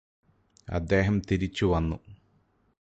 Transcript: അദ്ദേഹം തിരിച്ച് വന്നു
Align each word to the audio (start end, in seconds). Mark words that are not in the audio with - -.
അദ്ദേഹം 0.69 1.21
തിരിച്ച് 1.31 1.65
വന്നു 1.65 1.97